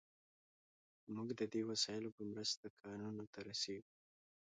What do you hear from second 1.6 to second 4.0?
وسایلو په مرسته کانونو ته رسیږو.